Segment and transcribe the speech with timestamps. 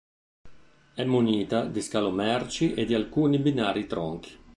[0.95, 4.35] È munita di scalo merci e di alcuni binari tronchi.